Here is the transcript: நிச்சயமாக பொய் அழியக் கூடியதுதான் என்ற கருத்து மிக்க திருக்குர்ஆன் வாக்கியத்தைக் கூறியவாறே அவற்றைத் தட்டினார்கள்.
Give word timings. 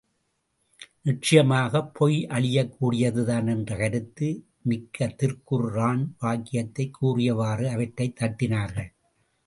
நிச்சயமாக 1.01 1.85
பொய் 1.85 2.27
அழியக் 2.27 2.73
கூடியதுதான் 2.81 3.47
என்ற 3.49 3.77
கருத்து 3.77 4.45
மிக்க 4.61 5.15
திருக்குர்ஆன் 5.17 6.03
வாக்கியத்தைக் 6.21 6.91
கூறியவாறே 7.01 7.67
அவற்றைத் 7.67 8.21
தட்டினார்கள். 8.21 8.91